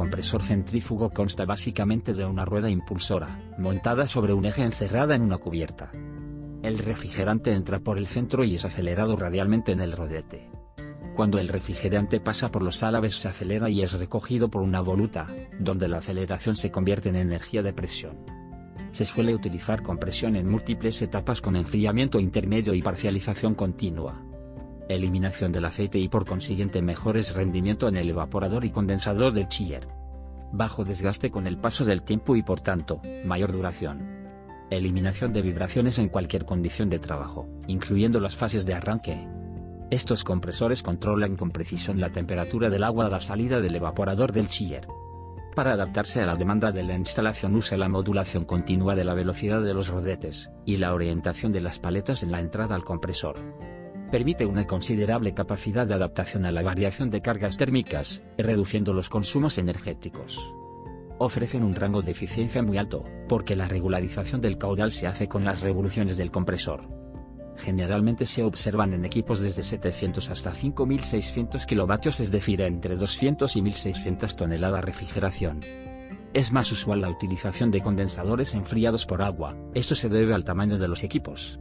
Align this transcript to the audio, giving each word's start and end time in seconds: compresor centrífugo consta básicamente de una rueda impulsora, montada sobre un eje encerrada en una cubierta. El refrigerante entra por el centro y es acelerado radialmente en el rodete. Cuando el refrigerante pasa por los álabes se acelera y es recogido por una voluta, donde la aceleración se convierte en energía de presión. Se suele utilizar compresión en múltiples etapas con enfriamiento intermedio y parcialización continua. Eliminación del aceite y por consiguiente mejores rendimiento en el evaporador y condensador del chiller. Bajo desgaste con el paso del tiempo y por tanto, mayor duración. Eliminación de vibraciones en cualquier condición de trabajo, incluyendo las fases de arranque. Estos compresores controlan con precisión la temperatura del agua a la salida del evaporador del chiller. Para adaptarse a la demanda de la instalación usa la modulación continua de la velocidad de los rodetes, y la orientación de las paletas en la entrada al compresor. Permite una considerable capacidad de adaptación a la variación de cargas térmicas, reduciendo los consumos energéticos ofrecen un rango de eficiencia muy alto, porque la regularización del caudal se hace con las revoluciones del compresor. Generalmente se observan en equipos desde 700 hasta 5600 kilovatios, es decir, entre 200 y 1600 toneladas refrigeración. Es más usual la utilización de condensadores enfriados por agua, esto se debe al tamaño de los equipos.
compresor 0.00 0.40
centrífugo 0.42 1.10
consta 1.10 1.44
básicamente 1.44 2.14
de 2.14 2.24
una 2.24 2.46
rueda 2.46 2.70
impulsora, 2.70 3.38
montada 3.58 4.06
sobre 4.08 4.32
un 4.32 4.46
eje 4.46 4.62
encerrada 4.62 5.14
en 5.14 5.20
una 5.20 5.36
cubierta. 5.36 5.92
El 6.62 6.78
refrigerante 6.78 7.52
entra 7.52 7.80
por 7.80 7.98
el 7.98 8.06
centro 8.06 8.42
y 8.42 8.54
es 8.54 8.64
acelerado 8.64 9.14
radialmente 9.14 9.72
en 9.72 9.82
el 9.82 9.92
rodete. 9.92 10.48
Cuando 11.14 11.38
el 11.38 11.48
refrigerante 11.48 12.18
pasa 12.18 12.50
por 12.50 12.62
los 12.62 12.82
álabes 12.82 13.14
se 13.14 13.28
acelera 13.28 13.68
y 13.68 13.82
es 13.82 13.92
recogido 13.92 14.48
por 14.48 14.62
una 14.62 14.80
voluta, 14.80 15.26
donde 15.58 15.86
la 15.86 15.98
aceleración 15.98 16.56
se 16.56 16.70
convierte 16.70 17.10
en 17.10 17.16
energía 17.16 17.62
de 17.62 17.74
presión. 17.74 18.24
Se 18.92 19.04
suele 19.04 19.34
utilizar 19.34 19.82
compresión 19.82 20.34
en 20.34 20.48
múltiples 20.48 21.02
etapas 21.02 21.42
con 21.42 21.56
enfriamiento 21.56 22.18
intermedio 22.18 22.72
y 22.72 22.80
parcialización 22.80 23.54
continua. 23.54 24.29
Eliminación 24.90 25.52
del 25.52 25.66
aceite 25.66 26.00
y 26.00 26.08
por 26.08 26.26
consiguiente 26.26 26.82
mejores 26.82 27.32
rendimiento 27.36 27.86
en 27.86 27.96
el 27.96 28.10
evaporador 28.10 28.64
y 28.64 28.70
condensador 28.70 29.32
del 29.32 29.46
chiller. 29.46 29.86
Bajo 30.52 30.84
desgaste 30.84 31.30
con 31.30 31.46
el 31.46 31.58
paso 31.58 31.84
del 31.84 32.02
tiempo 32.02 32.34
y 32.34 32.42
por 32.42 32.60
tanto, 32.60 33.00
mayor 33.24 33.52
duración. 33.52 34.18
Eliminación 34.68 35.32
de 35.32 35.42
vibraciones 35.42 36.00
en 36.00 36.08
cualquier 36.08 36.44
condición 36.44 36.90
de 36.90 36.98
trabajo, 36.98 37.48
incluyendo 37.68 38.18
las 38.18 38.34
fases 38.34 38.66
de 38.66 38.74
arranque. 38.74 39.28
Estos 39.92 40.24
compresores 40.24 40.82
controlan 40.82 41.36
con 41.36 41.52
precisión 41.52 42.00
la 42.00 42.10
temperatura 42.10 42.68
del 42.68 42.82
agua 42.82 43.06
a 43.06 43.10
la 43.10 43.20
salida 43.20 43.60
del 43.60 43.76
evaporador 43.76 44.32
del 44.32 44.48
chiller. 44.48 44.88
Para 45.54 45.74
adaptarse 45.74 46.20
a 46.20 46.26
la 46.26 46.34
demanda 46.34 46.72
de 46.72 46.82
la 46.82 46.96
instalación 46.96 47.54
usa 47.54 47.78
la 47.78 47.88
modulación 47.88 48.44
continua 48.44 48.96
de 48.96 49.04
la 49.04 49.14
velocidad 49.14 49.62
de 49.62 49.72
los 49.72 49.86
rodetes, 49.86 50.50
y 50.66 50.78
la 50.78 50.94
orientación 50.94 51.52
de 51.52 51.60
las 51.60 51.78
paletas 51.78 52.24
en 52.24 52.32
la 52.32 52.40
entrada 52.40 52.74
al 52.74 52.82
compresor. 52.82 53.79
Permite 54.10 54.44
una 54.46 54.66
considerable 54.66 55.34
capacidad 55.34 55.86
de 55.86 55.94
adaptación 55.94 56.44
a 56.44 56.50
la 56.50 56.62
variación 56.62 57.10
de 57.10 57.22
cargas 57.22 57.56
térmicas, 57.56 58.22
reduciendo 58.36 58.92
los 58.92 59.08
consumos 59.08 59.58
energéticos 59.58 60.54
ofrecen 61.20 61.62
un 61.62 61.74
rango 61.74 62.00
de 62.00 62.12
eficiencia 62.12 62.62
muy 62.62 62.78
alto, 62.78 63.04
porque 63.28 63.54
la 63.54 63.68
regularización 63.68 64.40
del 64.40 64.56
caudal 64.56 64.90
se 64.90 65.06
hace 65.06 65.28
con 65.28 65.44
las 65.44 65.60
revoluciones 65.60 66.16
del 66.16 66.30
compresor. 66.30 66.88
Generalmente 67.58 68.24
se 68.24 68.42
observan 68.42 68.94
en 68.94 69.04
equipos 69.04 69.40
desde 69.40 69.62
700 69.62 70.30
hasta 70.30 70.52
5600 70.52 71.66
kilovatios, 71.66 72.20
es 72.20 72.30
decir, 72.30 72.62
entre 72.62 72.96
200 72.96 73.54
y 73.54 73.60
1600 73.60 74.34
toneladas 74.34 74.82
refrigeración. 74.82 75.60
Es 76.32 76.52
más 76.52 76.72
usual 76.72 77.02
la 77.02 77.10
utilización 77.10 77.70
de 77.70 77.82
condensadores 77.82 78.54
enfriados 78.54 79.04
por 79.04 79.20
agua, 79.20 79.58
esto 79.74 79.94
se 79.94 80.08
debe 80.08 80.32
al 80.32 80.44
tamaño 80.44 80.78
de 80.78 80.88
los 80.88 81.04
equipos. 81.04 81.60